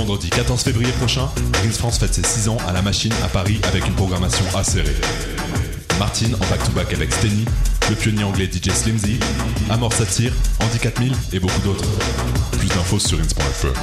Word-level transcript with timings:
Vendredi 0.00 0.30
14 0.30 0.62
février 0.62 0.92
prochain, 0.92 1.28
Rins 1.62 1.72
France 1.72 1.98
fête 1.98 2.14
ses 2.14 2.22
6 2.22 2.48
ans 2.48 2.56
à 2.66 2.72
la 2.72 2.80
machine 2.80 3.12
à 3.22 3.28
Paris 3.28 3.60
avec 3.64 3.86
une 3.86 3.92
programmation 3.92 4.46
acérée. 4.56 4.96
Martine 5.98 6.34
en 6.36 6.46
back-to-back 6.46 6.94
avec 6.94 7.12
Steny, 7.12 7.44
le 7.90 7.94
pionnier 7.94 8.24
anglais 8.24 8.48
DJ 8.50 8.70
Slimzy, 8.70 9.20
Amor 9.68 9.92
Satire, 9.92 10.32
Andy 10.60 10.78
4000 10.78 11.12
et 11.34 11.38
beaucoup 11.38 11.60
d'autres. 11.60 11.84
Plus 12.52 12.68
d'infos 12.68 12.98
sur 12.98 13.18
ins.fr. 13.20 13.76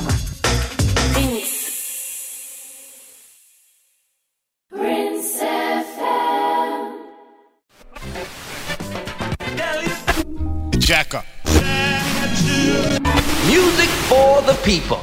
Jacker. 10.79 11.22
Music 13.46 13.90
for 14.10 14.42
the 14.47 14.56
people. 14.63 14.97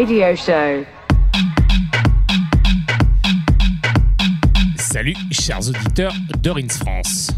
Radio 0.00 0.34
Show. 0.34 0.86
Salut 4.76 5.14
chers 5.30 5.68
auditeurs 5.68 6.14
de 6.42 6.48
Rins 6.48 6.68
France. 6.70 7.30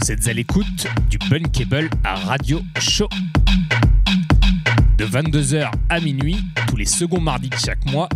Vous 0.00 0.10
êtes 0.10 0.26
à 0.26 0.32
l'écoute 0.32 0.88
du 1.08 1.18
Bunkable 1.18 1.88
à 2.02 2.16
Radio 2.16 2.60
Show. 2.80 3.08
De 4.98 5.06
22h 5.06 5.70
à 5.88 6.00
minuit, 6.00 6.38
tous 6.66 6.76
les 6.76 6.84
seconds 6.84 7.20
mardis 7.20 7.50
de 7.50 7.58
chaque 7.58 7.84
mois, 7.92 8.08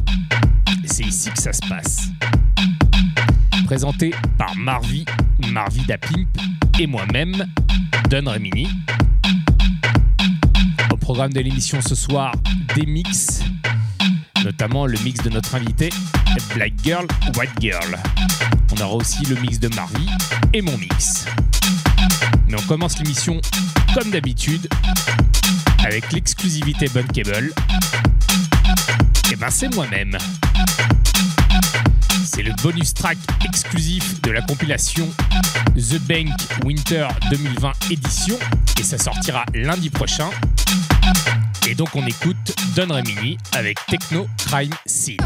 c'est 0.85 1.05
ici 1.05 1.31
que 1.31 1.41
ça 1.41 1.53
se 1.53 1.65
passe. 1.69 2.09
Présenté 3.65 4.13
par 4.37 4.57
Marvi, 4.57 5.05
Marvi 5.53 5.83
Dapimp 5.83 6.27
et 6.81 6.89
moi-même, 6.89 7.47
Don 8.11 8.29
Remini. 8.29 8.67
Au 10.93 10.97
programme 10.97 11.33
de 11.33 11.39
l'émission 11.39 11.81
ce 11.81 11.95
soir, 11.95 12.33
des 12.75 12.87
mix, 12.87 13.41
notamment 14.45 14.87
le 14.87 14.99
mix 15.01 15.23
de 15.23 15.31
notre 15.31 15.55
invité, 15.55 15.91
Black 16.55 16.73
Girl, 16.83 17.07
White 17.37 17.51
Girl. 17.61 17.99
On 18.73 18.81
aura 18.83 18.95
aussi 18.95 19.25
le 19.27 19.37
mix 19.37 19.61
de 19.61 19.69
Marvi 19.75 20.07
et 20.53 20.61
mon 20.61 20.77
mix. 20.79 21.27
Mais 22.49 22.57
on 22.59 22.67
commence 22.67 22.99
l'émission 22.99 23.41
comme 23.95 24.11
d'habitude 24.11 24.69
avec 25.85 26.13
l'exclusivité 26.13 26.89
Bunkable. 26.89 27.53
Et 29.31 29.37
ben 29.37 29.51
c'est 29.51 29.73
moi-même. 29.75 30.17
C'est 32.25 32.43
le 32.43 32.53
bonus 32.63 32.95
track 32.95 33.19
exclusif 33.45 34.21
de 34.23 34.31
la 34.33 34.43
compilation 34.43 35.09
The 35.77 36.01
Bank 36.01 36.31
Winter 36.65 37.07
2020 37.31 37.73
édition 37.91 38.39
et 38.81 38.83
ça 38.83 38.99
sortira 38.99 39.45
lundi 39.55 39.91
prochain. 39.91 40.31
Et 41.75 41.77
donc 41.77 41.97
on 41.97 42.07
écoute 42.07 42.37
Don 42.77 42.87
Remini 42.95 43.37
avec 43.53 43.79
Techno 43.87 44.29
Crime 44.47 44.71
Scene. 44.87 45.17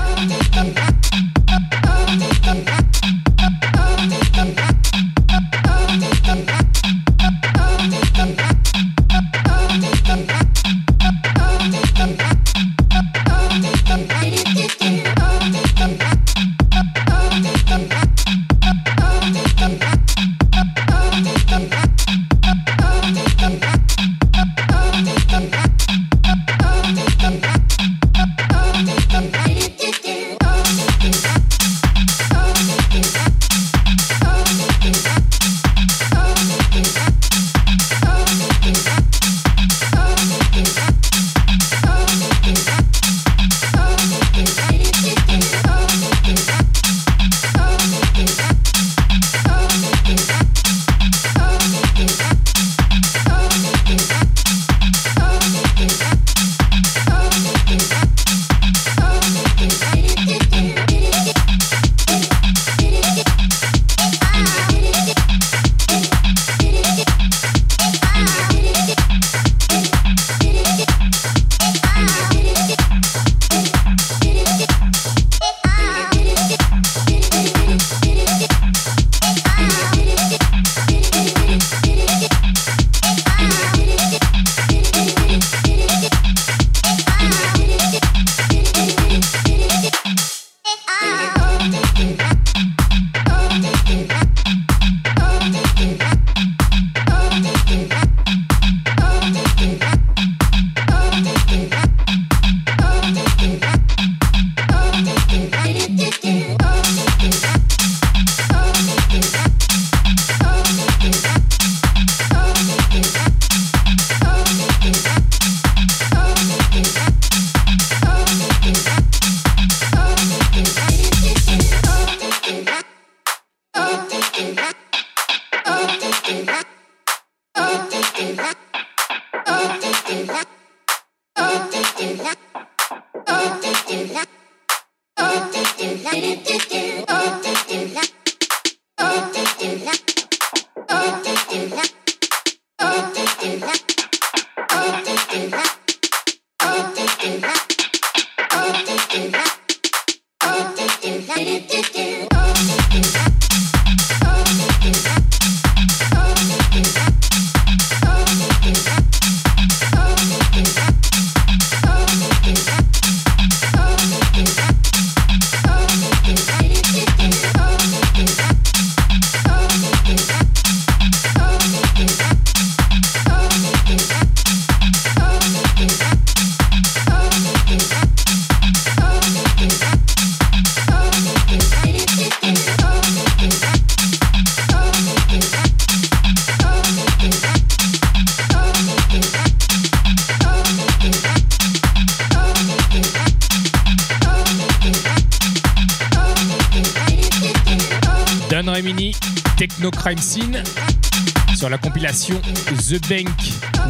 The 202.88 203.06
Bank 203.06 203.29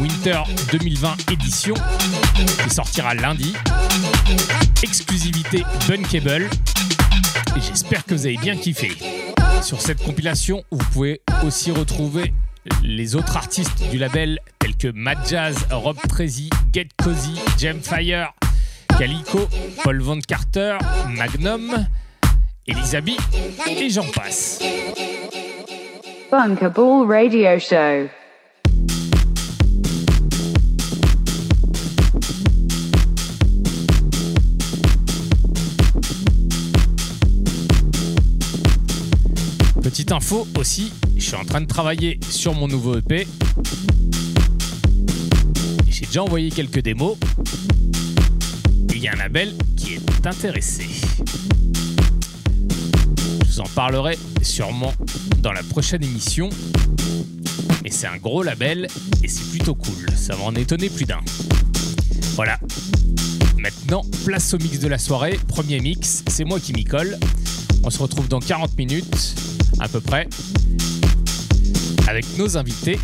Winter 0.01 0.43
2020 0.73 1.31
édition, 1.31 1.73
qui 2.63 2.69
sortira 2.69 3.13
lundi. 3.13 3.53
Exclusivité 4.83 5.63
Bunkable. 5.87 6.49
Et 7.55 7.61
j'espère 7.61 8.03
que 8.03 8.13
vous 8.13 8.25
avez 8.25 8.35
bien 8.35 8.57
kiffé. 8.57 8.91
Sur 9.61 9.79
cette 9.79 10.03
compilation, 10.03 10.65
vous 10.69 10.83
pouvez 10.91 11.21
aussi 11.45 11.71
retrouver 11.71 12.33
les 12.83 13.15
autres 13.15 13.37
artistes 13.37 13.89
du 13.89 13.97
label 13.97 14.37
tels 14.59 14.75
que 14.75 14.89
Mad 14.89 15.19
Jazz, 15.25 15.55
Rob 15.71 15.95
Trezi, 16.09 16.49
Get 16.73 16.89
Cozy, 17.01 17.39
Fire, 17.81 18.33
Calico, 18.97 19.47
Paul 19.81 20.01
Von 20.01 20.19
Carter, 20.19 20.77
Magnum, 21.07 21.85
Elisabeth 22.67 23.17
et 23.65 23.89
j'en 23.89 24.11
passe. 24.11 24.59
Bunkable 26.29 27.07
Radio 27.09 27.57
Show. 27.59 28.18
Petite 40.09 40.23
info 40.23 40.47
aussi, 40.57 40.91
je 41.17 41.21
suis 41.21 41.35
en 41.35 41.45
train 41.45 41.61
de 41.61 41.67
travailler 41.67 42.19
sur 42.27 42.55
mon 42.55 42.67
nouveau 42.67 42.97
EP. 42.97 43.27
J'ai 45.87 46.07
déjà 46.07 46.23
envoyé 46.23 46.49
quelques 46.49 46.79
démos. 46.79 47.15
Il 48.89 48.97
y 48.97 49.07
a 49.07 49.13
un 49.13 49.17
label 49.17 49.53
qui 49.77 49.93
est 49.93 50.25
intéressé. 50.25 50.87
Je 53.19 53.45
vous 53.45 53.59
en 53.59 53.67
parlerai 53.75 54.17
sûrement 54.41 54.95
dans 55.43 55.51
la 55.51 55.61
prochaine 55.61 56.03
émission. 56.03 56.49
Mais 57.83 57.91
c'est 57.91 58.07
un 58.07 58.17
gros 58.17 58.41
label 58.41 58.87
et 59.21 59.27
c'est 59.27 59.47
plutôt 59.51 59.75
cool. 59.75 60.09
Ça 60.15 60.35
va 60.35 60.45
en 60.45 60.55
étonner 60.55 60.89
plus 60.89 61.05
d'un. 61.05 61.21
Voilà. 62.33 62.57
Maintenant, 63.59 64.01
place 64.25 64.55
au 64.55 64.57
mix 64.57 64.79
de 64.79 64.87
la 64.87 64.97
soirée. 64.97 65.39
Premier 65.47 65.79
mix, 65.79 66.23
c'est 66.25 66.45
moi 66.45 66.59
qui 66.59 66.73
m'y 66.73 66.83
colle. 66.83 67.19
On 67.83 67.91
se 67.91 67.99
retrouve 67.99 68.27
dans 68.27 68.39
40 68.39 68.75
minutes, 68.75 69.35
à 69.79 69.87
peu 69.87 70.01
près, 70.01 70.27
avec 72.07 72.25
nos 72.37 72.57
invités. 72.57 72.99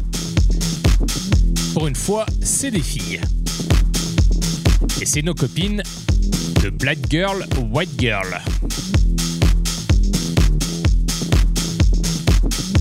Pour 1.74 1.88
une 1.88 1.96
fois, 1.96 2.26
c'est 2.42 2.72
des 2.72 2.82
filles. 2.82 3.22
Et 5.02 5.06
c'est 5.06 5.22
nos 5.22 5.34
copines 5.34 5.84
de 6.64 6.70
Black 6.70 7.00
Girl 7.10 7.46
White 7.72 7.92
Girl. 7.98 8.42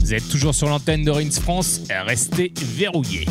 Vous 0.00 0.14
êtes 0.14 0.28
toujours 0.28 0.54
sur 0.54 0.68
l'antenne 0.68 1.04
de 1.04 1.10
Rins 1.10 1.30
France, 1.30 1.80
restez 2.06 2.52
verrouillés. 2.56 3.26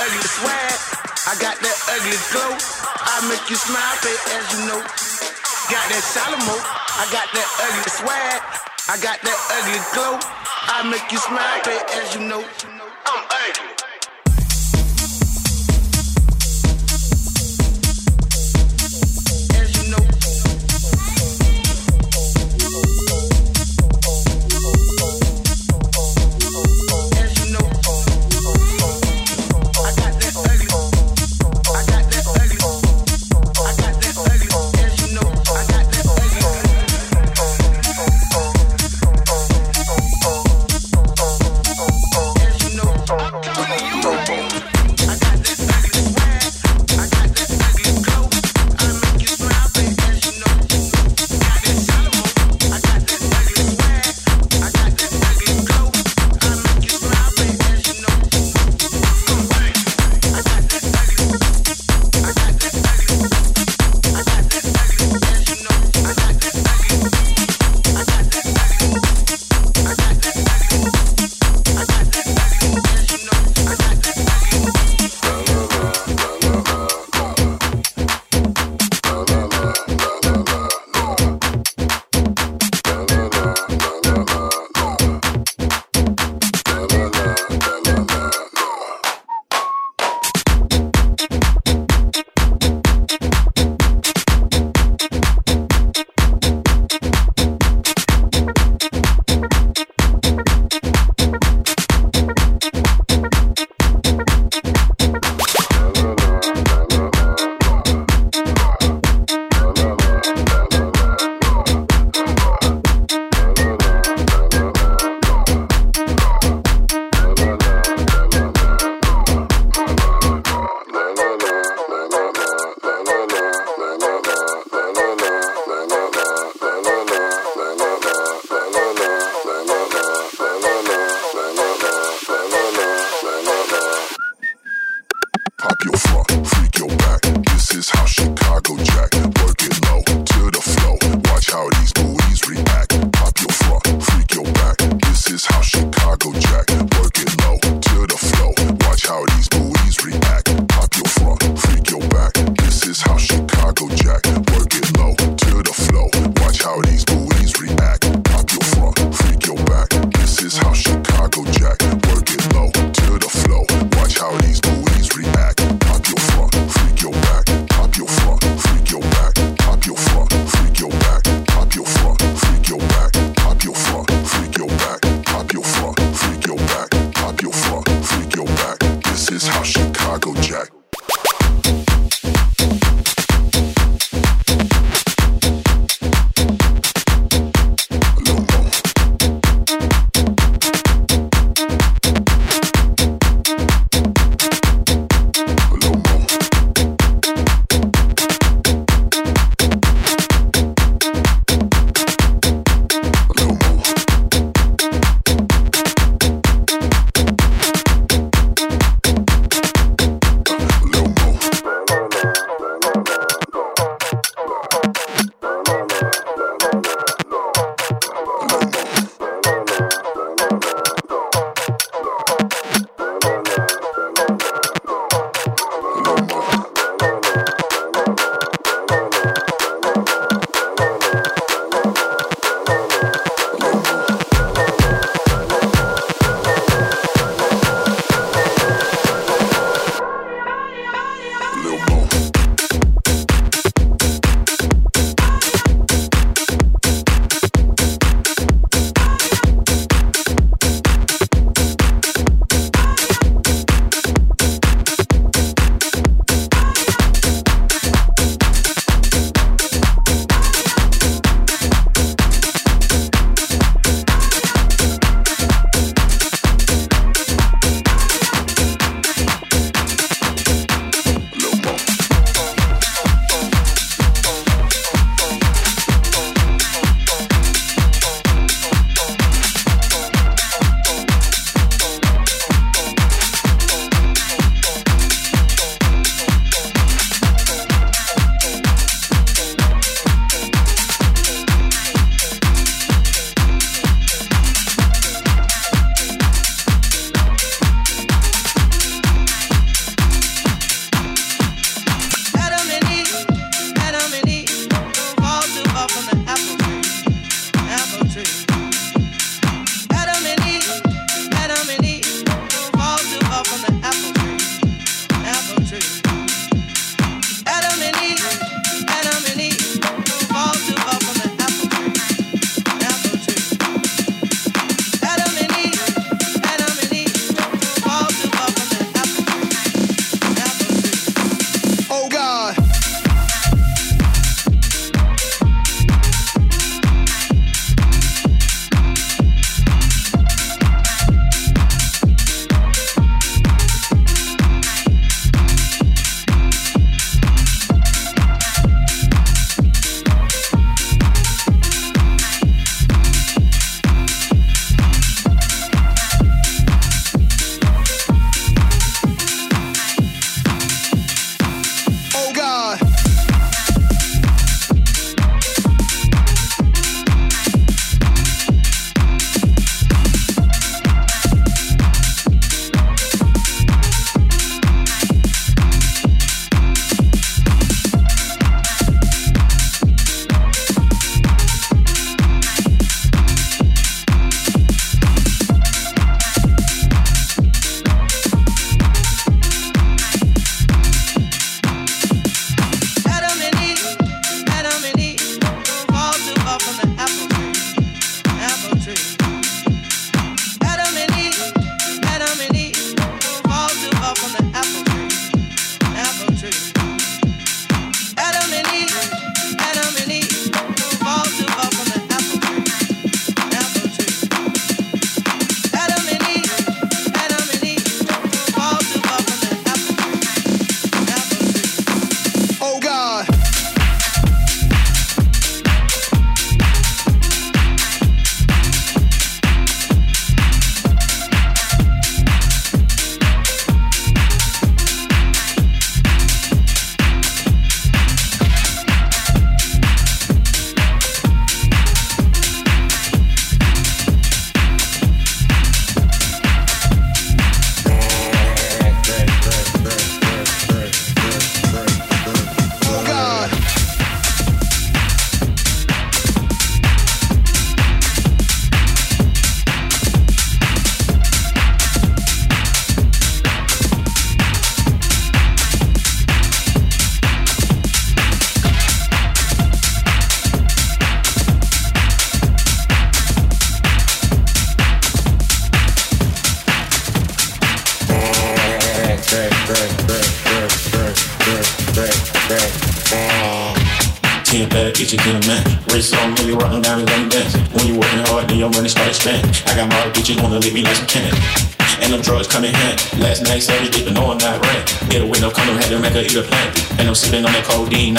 ugly 0.00 0.28
swag. 0.40 0.76
I 1.28 1.36
got 1.36 1.56
that 1.60 1.78
ugly 1.92 2.16
glow. 2.32 2.52
I 2.56 3.16
make 3.28 3.44
you 3.50 3.56
smile, 3.56 3.96
pay 4.00 4.16
as 4.32 4.46
you 4.56 4.60
know. 4.66 4.80
Got 5.68 5.84
that 5.92 6.04
Salomo. 6.04 6.56
I 6.56 7.04
got 7.12 7.28
that 7.36 7.48
ugly 7.60 7.90
swag. 7.92 8.40
I 8.88 8.96
got 9.04 9.20
that 9.20 9.38
ugly 9.60 9.80
glow. 9.92 10.16
I 10.72 10.88
make 10.88 11.12
you 11.12 11.18
smile, 11.18 11.60
pay 11.64 11.80
as 12.00 12.14
you 12.14 12.22
know. 12.26 12.42
I'm 13.06 13.24
ugly. 13.28 13.79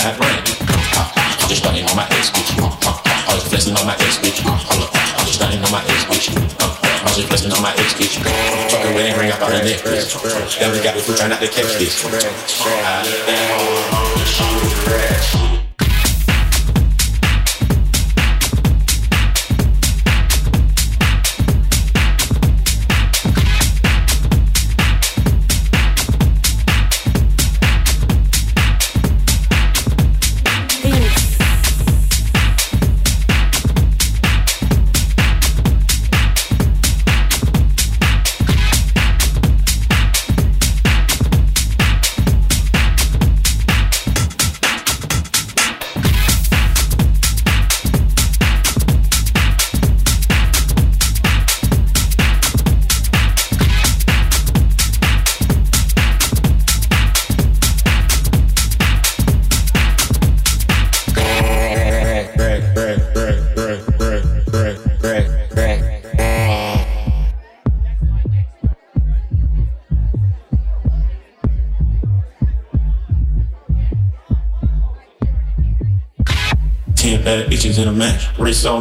Not 0.03 0.17
brandy. 0.17 0.57
I'm 0.57 1.45
just 1.45 1.61
starting 1.61 1.85
on 1.85 1.95
my 1.95 2.07
ex 2.09 2.33
bitch. 2.33 2.57
I 2.57 3.35
was 3.35 3.45
flexing 3.45 3.75
on 3.77 3.85
my 3.85 3.93
ex 3.93 4.17
bitch. 4.17 4.41
I'm 4.41 4.57
just 5.25 5.37
starting 5.37 5.61
on 5.61 5.71
my 5.71 5.83
ex 5.85 6.05
bitch. 6.09 6.33
I 6.33 7.05
was 7.05 7.15
just 7.17 7.27
flexing 7.29 7.53
on 7.53 7.61
my 7.61 7.73
ex 7.77 7.93
bitch. 7.93 8.17
Fucking 8.71 8.95
wedding 8.95 9.17
ring 9.19 9.31
up 9.31 9.41
on 9.41 9.51
the 9.51 9.61
neck. 9.61 9.83
They 9.85 10.65
only 10.65 10.81
got 10.81 10.95
me 10.95 11.01
food 11.01 11.17
trying 11.17 11.29
not 11.29 11.39
to 11.39 11.47
catch 11.47 11.77
this. 11.77 12.01
I 12.01 12.09
bitches 12.09 13.60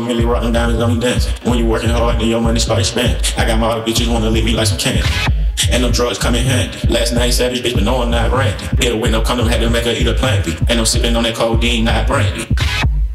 Wrist 0.01 0.11
on 0.11 0.17
Millie 0.17 0.25
rockin' 0.25 0.53
diamonds 0.53 0.83
on 0.83 0.95
me 0.95 1.01
dancing. 1.01 1.33
When 1.49 1.59
you 1.59 1.67
working 1.67 1.91
hard, 1.91 2.21
then 2.21 2.29
your 2.29 2.41
money 2.41 2.59
start 2.59 2.81
expanding. 2.81 3.21
I 3.37 3.47
got 3.47 3.59
my 3.59 3.69
other 3.69 3.85
bitches 3.85 4.11
wanna 4.13 4.31
lick 4.31 4.45
me 4.45 4.53
like 4.55 4.67
some 4.67 4.79
candy. 4.79 5.03
And 5.71 5.85
them 5.85 5.93
drugs 5.93 6.19
come 6.19 6.35
in 6.35 6.45
handy. 6.45 6.89
Last 6.89 7.13
night, 7.13 7.31
savage 7.31 7.63
bitch, 7.63 7.75
but 7.75 7.85
no, 7.85 8.03
I'm 8.03 8.11
not 8.11 8.33
randy. 8.33 8.65
Get 8.77 8.93
a 8.95 8.97
window 8.97 9.23
condom, 9.23 9.47
had 9.47 9.61
to 9.61 9.71
make 9.71 9.85
her 9.85 9.93
eat 9.93 10.07
a 10.07 10.15
plant 10.15 10.47
B. 10.47 10.57
And 10.69 10.79
I'm 10.79 10.87
sipping 10.87 11.17
on 11.17 11.23
that 11.25 11.35
codeine, 11.35 11.85
not 11.85 12.07
brandy. 12.07 12.47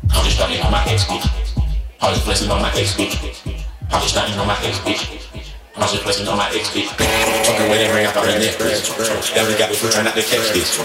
I'm 0.10 0.24
just 0.24 0.36
starting 0.36 0.62
on 0.62 0.72
my 0.72 0.84
ex 0.86 1.06
bitch. 1.06 1.26
I'm 2.02 2.14
just 2.14 2.24
flexing 2.24 2.52
on 2.52 2.62
my 2.62 2.70
ex 2.74 2.94
bitch. 2.94 3.18
I'm 3.92 4.02
just 4.02 4.14
starting 4.14 4.38
on 4.38 4.48
my 4.48 4.58
ex 4.64 4.78
bitch. 4.80 5.10
I'm 5.76 5.82
just 5.82 6.04
flexing 6.04 6.28
on 6.28 6.38
my 6.38 6.50
ex 6.54 6.70
bitch. 6.70 6.88
Fucking 6.88 7.70
wedding 7.70 7.94
ring, 7.96 8.06
I 8.06 8.12
thought 8.12 8.26
that 8.26 8.40
neck 8.40 8.56
bitch. 8.56 8.94
That 9.34 9.58
got 9.58 9.70
me 9.72 9.76
trying 9.76 10.06
not 10.06 10.14
to 10.16 10.22
catch 10.22 10.54
this. 10.54 10.80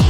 I 0.00 0.05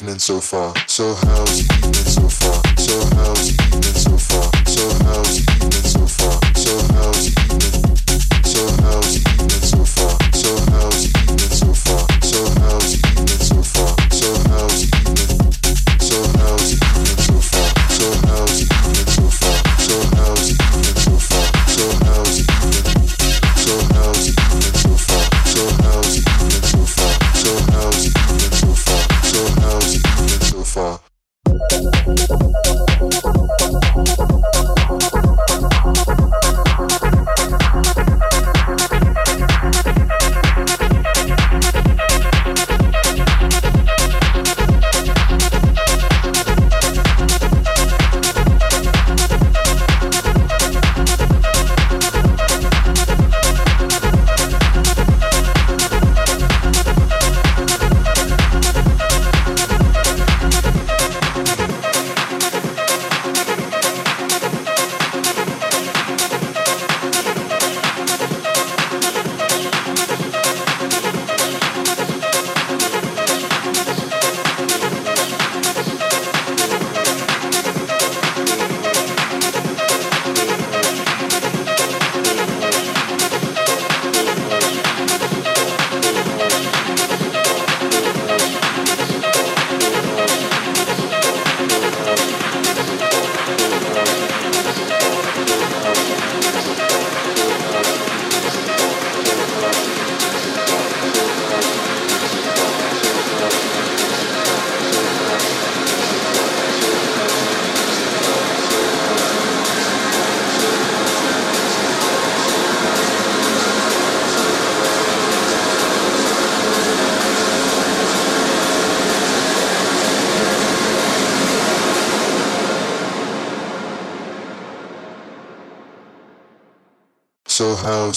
evening 0.00 0.18
so 0.18 0.40
far. 0.40 0.72
So 0.86 1.14
how's 1.14 1.62
your 1.62 1.76
evening? 1.78 2.09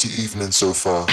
evening 0.10 0.52
so 0.52 0.74
far? 0.74 1.08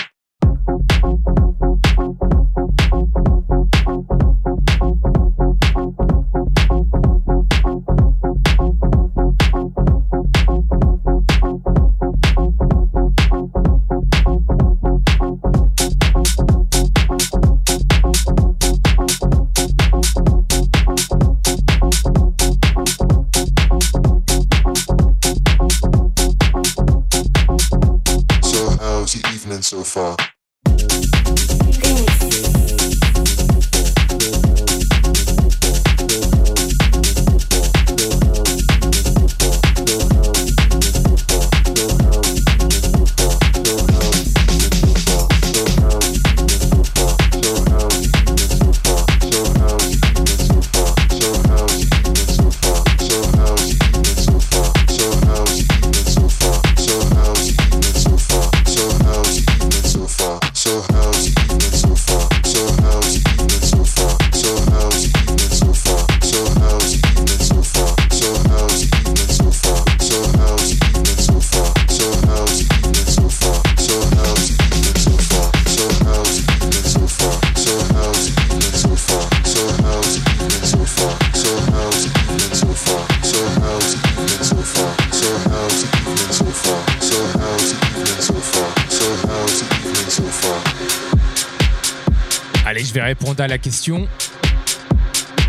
la 93.46 93.58
question, 93.58 94.06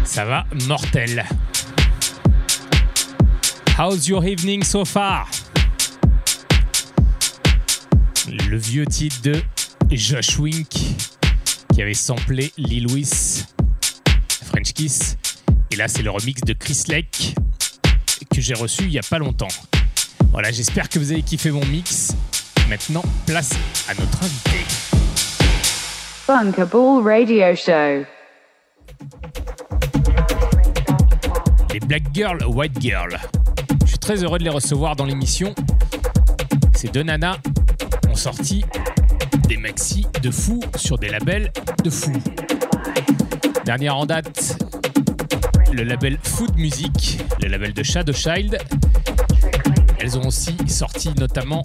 ça 0.04 0.24
va 0.24 0.46
mortel. 0.68 1.26
How's 3.78 4.08
your 4.08 4.24
evening 4.26 4.64
so 4.64 4.86
far? 4.86 5.30
Le 8.50 8.58
vieux 8.58 8.86
titre 8.86 9.22
de 9.24 9.42
Josh 9.90 10.38
Wink 10.40 10.70
qui 11.74 11.82
avait 11.82 11.94
samplé 11.94 12.54
Lil 12.58 12.84
Louis, 12.84 13.10
French 14.46 14.74
Kiss. 14.74 15.18
Et 15.72 15.76
là, 15.76 15.88
c'est 15.88 16.04
le 16.04 16.12
remix 16.12 16.42
de 16.42 16.54
Chris 16.54 16.84
Lake 16.88 17.36
que 18.34 18.42
j'ai 18.42 18.54
reçu 18.54 18.84
il 18.84 18.92
y 18.92 19.00
a 19.00 19.04
pas 19.04 19.20
longtemps. 19.20 19.48
Voilà, 20.32 20.52
j'espère 20.52 20.88
que 20.88 21.00
vous 21.00 21.12
avez 21.12 21.24
kiffé 21.24 21.52
mon 21.52 21.66
mix. 21.66 22.14
Maintenant, 22.70 23.04
place 23.26 23.52
à 23.90 23.94
notre 23.96 24.24
invité. 24.24 24.61
Funkable 26.32 27.04
Radio 27.04 27.54
Show. 27.56 28.06
Les 31.74 31.80
Black 31.82 32.04
Girl, 32.14 32.38
White 32.46 32.80
Girl. 32.80 33.20
Je 33.82 33.88
suis 33.88 34.00
très 34.00 34.24
heureux 34.24 34.40
de 34.40 34.46
les 34.46 34.50
recevoir 34.50 34.96
dans 34.96 35.04
l'émission. 35.04 35.54
Ces 36.74 36.88
deux 36.88 37.04
nanas 37.04 37.36
ont 38.10 38.16
sorti 38.16 38.64
des 39.50 39.58
maxi 39.58 40.08
de 40.22 40.32
fou 40.32 40.62
sur 40.78 40.98
des 40.98 41.10
labels 41.10 41.52
de 41.84 41.90
fou. 41.90 42.14
Dernière 43.66 43.98
en 43.98 44.06
date, 44.06 44.58
le 45.74 45.84
label 45.84 46.18
Food 46.24 46.56
Music, 46.56 47.22
le 47.42 47.50
label 47.50 47.74
de 47.74 47.84
Shadow 47.84 48.14
Child. 48.14 48.58
Elles 50.00 50.18
ont 50.18 50.28
aussi 50.28 50.56
sorti 50.66 51.10
notamment 51.20 51.62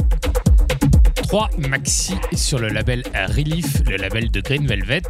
3 1.28 1.50
maxi 1.68 2.14
sur 2.34 2.60
le 2.60 2.68
label 2.68 3.02
Relief, 3.36 3.82
le 3.84 3.96
label 3.96 4.30
de 4.30 4.40
Green 4.40 4.64
Velvet. 4.64 5.02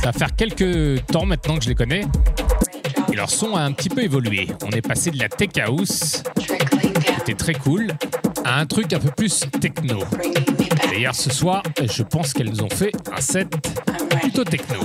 Ça 0.00 0.10
va 0.10 0.12
faire 0.12 0.34
quelques 0.34 1.04
temps 1.04 1.26
maintenant 1.26 1.58
que 1.58 1.64
je 1.64 1.68
les 1.68 1.74
connais. 1.74 2.06
Et 3.12 3.16
leur 3.16 3.28
son 3.28 3.56
a 3.56 3.60
un 3.60 3.72
petit 3.72 3.90
peu 3.90 4.02
évolué. 4.02 4.48
On 4.64 4.70
est 4.70 4.80
passé 4.80 5.10
de 5.10 5.18
la 5.18 5.28
tech 5.28 5.50
house, 5.58 6.22
c'était 7.18 7.34
très 7.34 7.52
cool, 7.52 7.88
à 8.42 8.58
un 8.58 8.64
truc 8.64 8.90
un 8.94 8.98
peu 8.98 9.10
plus 9.10 9.44
techno. 9.60 10.02
D'ailleurs, 10.90 11.14
ce 11.14 11.28
soir, 11.30 11.62
je 11.78 12.02
pense 12.02 12.32
qu'elles 12.32 12.48
nous 12.48 12.62
ont 12.62 12.70
fait 12.70 12.92
un 13.14 13.20
set 13.20 13.54
plutôt 14.18 14.44
techno. 14.44 14.80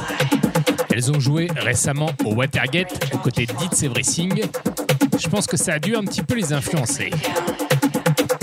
Elles 0.94 1.10
ont 1.10 1.22
joué 1.22 1.48
récemment 1.56 2.10
au 2.26 2.34
Watergate, 2.34 3.14
aux 3.14 3.20
côtés 3.20 3.46
d'It's 3.46 3.82
Everything. 3.84 4.42
Je 5.18 5.30
pense 5.30 5.48
que 5.48 5.56
ça 5.56 5.76
a 5.76 5.80
dû 5.80 5.96
un 5.96 6.04
petit 6.04 6.22
peu 6.22 6.36
les 6.36 6.52
influencer. 6.52 7.12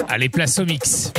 Allez, 0.08 0.30
place 0.30 0.58
au 0.58 0.64
mix. 0.64 1.12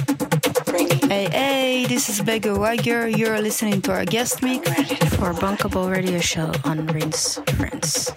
Hey, 1.10 1.28
hey, 1.32 1.86
this 1.88 2.07
is 2.07 2.22
Beggar 2.22 2.53
Weiger. 2.53 3.10
You're 3.10 3.41
listening 3.41 3.82
to 3.82 3.91
our 3.91 4.05
guest 4.05 4.43
mix 4.43 4.70
for 5.16 5.34
Bunkable 5.34 5.89
Radio 5.91 6.20
Show 6.20 6.51
on 6.64 6.86
Rinse 6.86 7.39
France. 7.57 8.12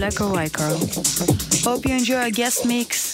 Black 0.00 0.18
or 0.22 0.32
White 0.32 0.54
Girl. 0.54 0.78
Hope 1.62 1.84
you 1.84 1.94
enjoy 1.94 2.14
our 2.14 2.30
guest 2.30 2.64
mix. 2.64 3.09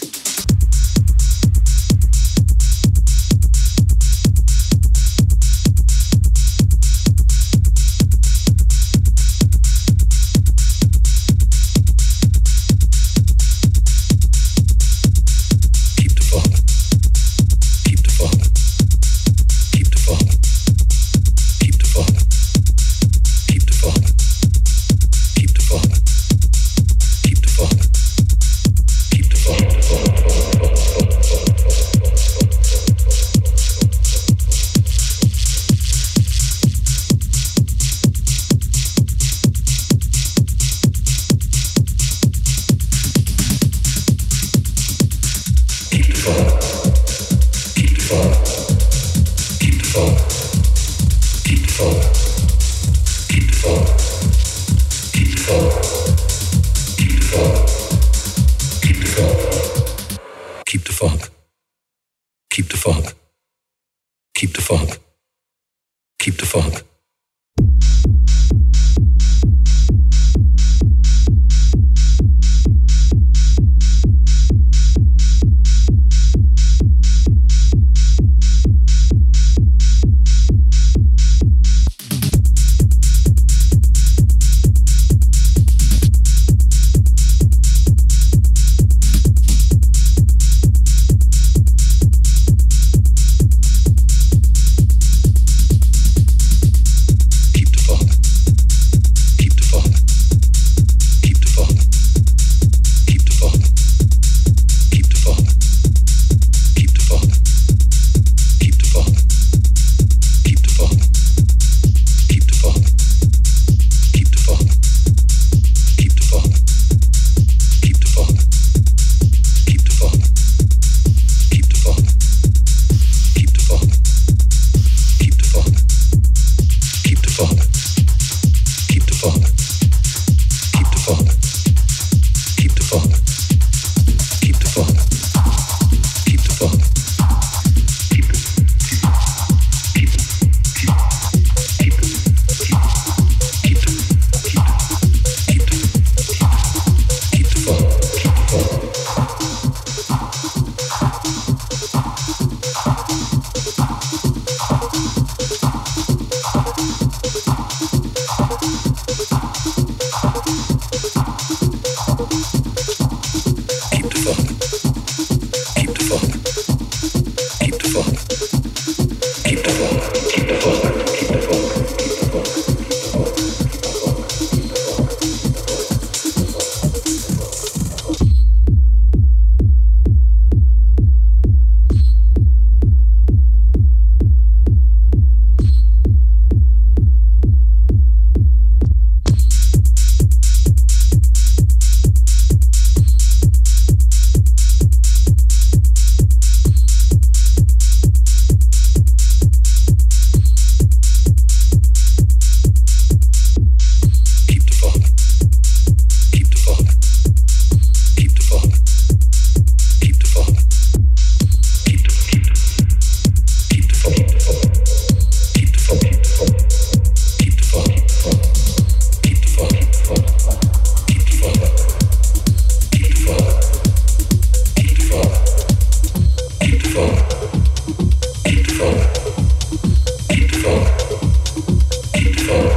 faithful. 232.46 232.75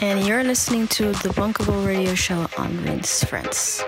And 0.00 0.26
you're 0.26 0.42
listening 0.42 0.88
to 0.88 1.12
the 1.12 1.28
Bunkable 1.28 1.86
Radio 1.86 2.14
Show 2.14 2.48
on 2.56 2.82
Rinse 2.82 3.22
France. 3.22 3.84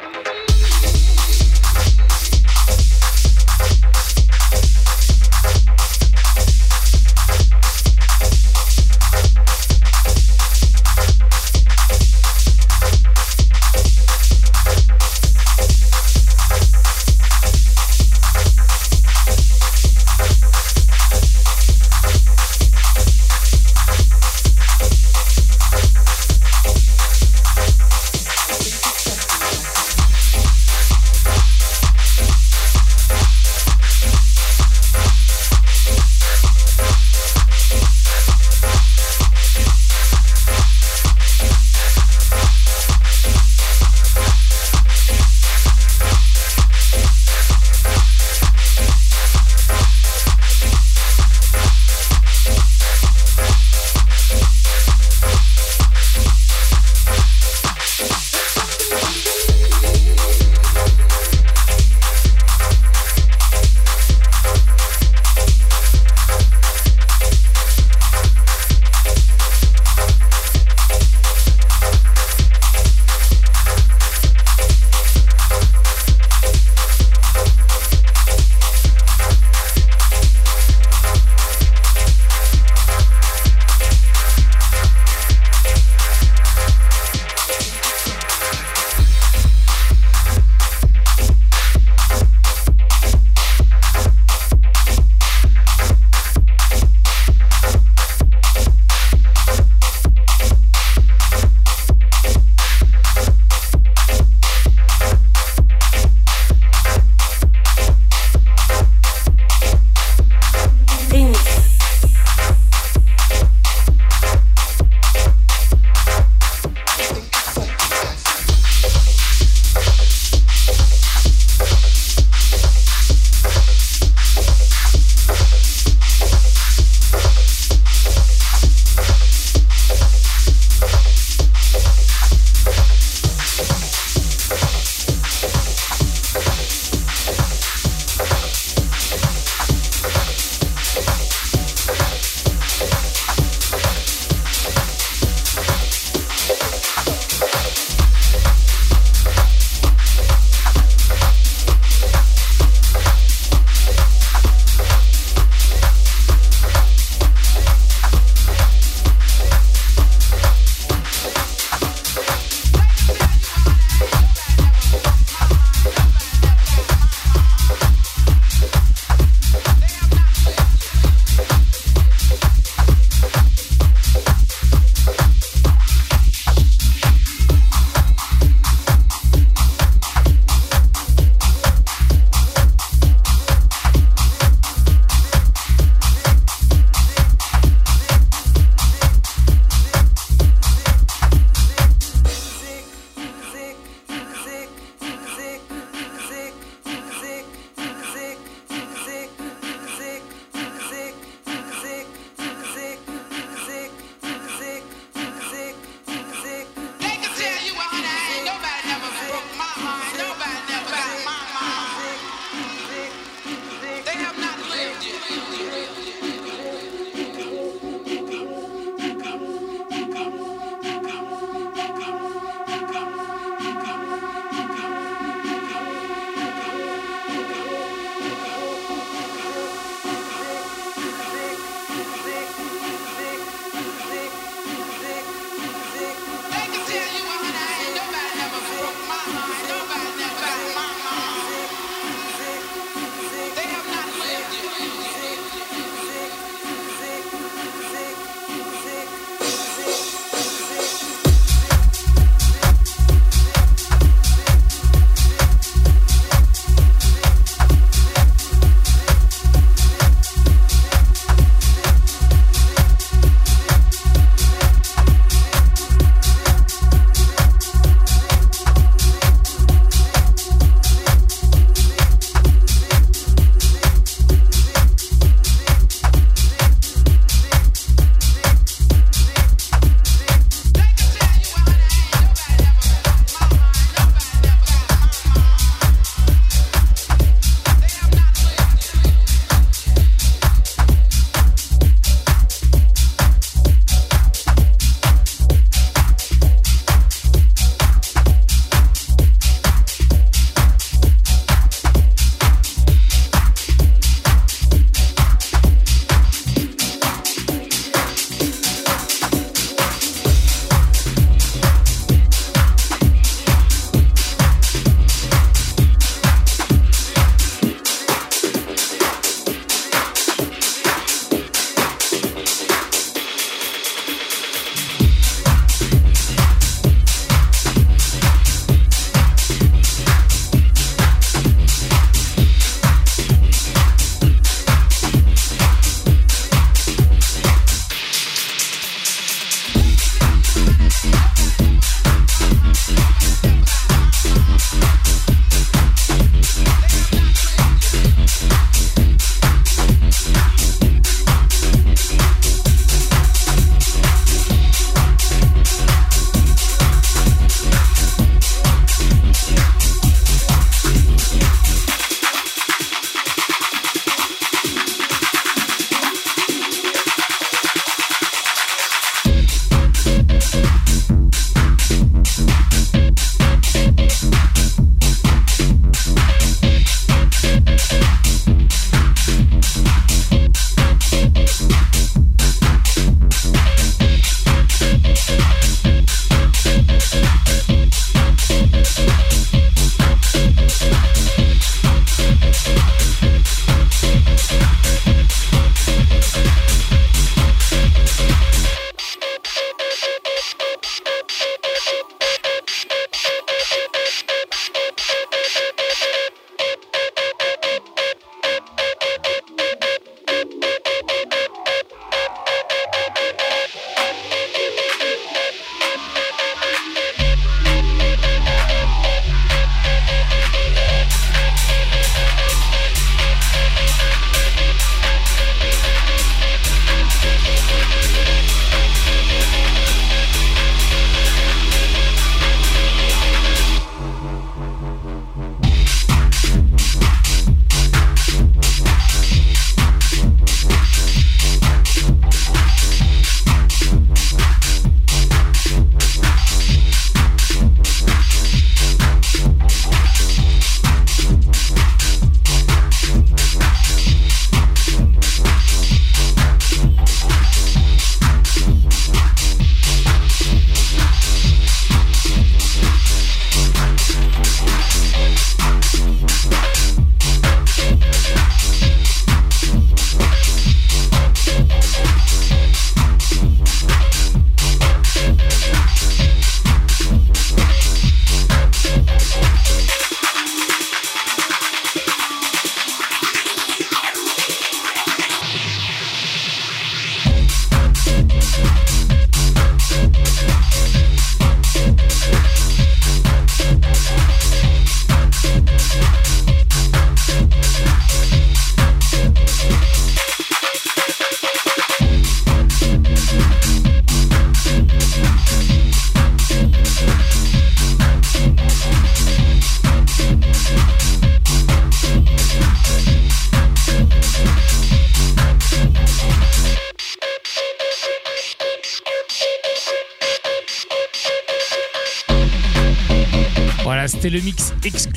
Peace. 488.53 489.00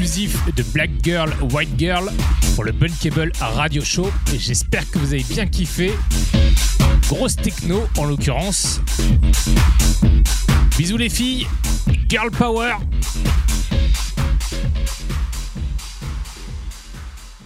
Exclusif 0.04 0.54
de 0.54 0.64
Black 0.74 0.90
Girl, 1.02 1.32
White 1.54 1.80
Girl 1.80 2.10
pour 2.56 2.66
le 2.66 2.74
Bunkable 2.74 3.32
Radio 3.40 3.82
Show. 3.82 4.12
Et 4.34 4.38
j'espère 4.38 4.90
que 4.92 5.00
vous 5.00 5.14
avez 5.14 5.24
bien 5.24 5.46
kiffé. 5.48 5.94
Grosse 7.08 7.38
techno 7.38 7.84
en 7.98 8.04
l'occurrence. 8.04 8.82
Bisous 10.78 10.98
les 10.98 11.08
filles. 11.08 11.48
Girl 12.10 12.30
Power. 12.32 12.74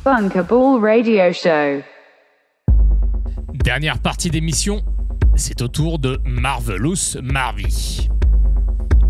Bunkable 0.04 0.80
Radio 0.82 1.32
Show. 1.34 1.84
Dernière 3.54 4.00
partie 4.00 4.32
d'émission, 4.32 4.84
c'est 5.36 5.62
au 5.62 5.68
tour 5.68 6.00
de 6.00 6.20
Marvelous 6.26 7.22
Marvy. 7.22 8.10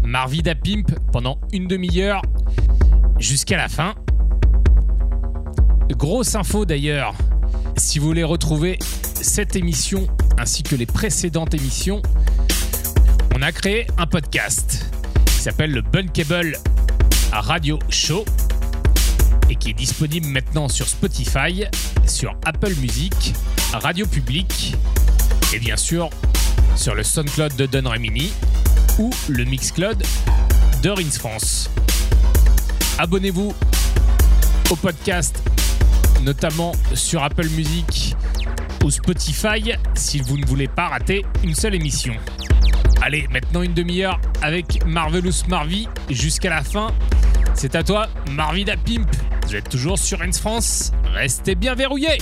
Marvy 0.03 0.41
da 0.41 0.55
Pimp 0.55 0.91
pendant 1.13 1.39
une 1.53 1.67
demi-heure 1.67 2.21
jusqu'à 3.19 3.57
la 3.57 3.69
fin. 3.69 3.95
Grosse 5.89 6.35
info 6.35 6.65
d'ailleurs, 6.65 7.15
si 7.77 7.99
vous 7.99 8.07
voulez 8.07 8.23
retrouver 8.23 8.77
cette 9.15 9.55
émission 9.55 10.07
ainsi 10.37 10.63
que 10.63 10.75
les 10.75 10.85
précédentes 10.85 11.53
émissions, 11.53 12.01
on 13.35 13.41
a 13.41 13.51
créé 13.51 13.87
un 13.97 14.05
podcast 14.05 14.85
qui 15.25 15.35
s'appelle 15.41 15.71
le 15.71 15.81
Bunkable 15.81 16.57
Radio 17.31 17.79
Show 17.89 18.25
et 19.49 19.55
qui 19.55 19.71
est 19.71 19.73
disponible 19.73 20.27
maintenant 20.27 20.67
sur 20.67 20.87
Spotify, 20.87 21.65
sur 22.05 22.37
Apple 22.45 22.73
Music, 22.79 23.33
Radio 23.73 24.05
Public 24.05 24.75
et 25.53 25.59
bien 25.59 25.77
sûr 25.77 26.09
sur 26.75 26.93
le 26.93 27.03
SoundCloud 27.03 27.55
de 27.55 27.65
Don 27.65 27.89
Remini 27.89 28.31
ou 28.99 29.09
le 29.29 29.45
Mixcloud 29.45 30.03
de 30.83 30.89
Rins 30.89 31.11
France. 31.11 31.69
Abonnez-vous 32.99 33.53
au 34.71 34.75
podcast, 34.75 35.43
notamment 36.23 36.71
sur 36.95 37.21
Apple 37.21 37.47
Music 37.49 38.15
ou 38.83 38.89
Spotify, 38.89 39.73
si 39.93 40.19
vous 40.19 40.37
ne 40.37 40.45
voulez 40.45 40.67
pas 40.67 40.87
rater 40.87 41.23
une 41.43 41.53
seule 41.53 41.75
émission. 41.75 42.13
Allez, 43.01 43.27
maintenant 43.31 43.61
une 43.61 43.75
demi-heure 43.75 44.19
avec 44.41 44.83
Marvelous 44.85 45.47
Marvy 45.47 45.87
jusqu'à 46.09 46.49
la 46.49 46.63
fin. 46.63 46.87
C'est 47.53 47.75
à 47.75 47.83
toi, 47.83 48.07
Marvy 48.31 48.65
da 48.65 48.75
Pimp. 48.75 49.07
Vous 49.45 49.55
êtes 49.55 49.69
toujours 49.69 49.99
sur 49.99 50.19
Rins 50.19 50.31
France. 50.31 50.91
Restez 51.13 51.53
bien 51.53 51.75
verrouillés. 51.75 52.17